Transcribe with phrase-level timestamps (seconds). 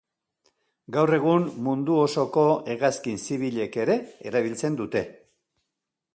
[0.95, 4.01] Gaur egun, mundu osoko hegazkin zibilek ere
[4.33, 5.07] erabiltzen dute.